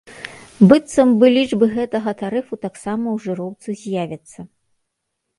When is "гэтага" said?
1.75-2.13